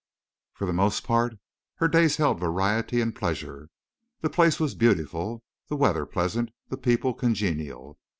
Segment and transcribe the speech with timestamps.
[0.53, 1.37] For the most part
[1.75, 3.69] her days held variety and pleasure.
[4.21, 7.99] The place was beautiful, the weather pleasant, the people congenial.